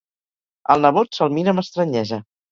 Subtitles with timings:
[0.75, 2.19] El nebot se'l mira amb estranyesa.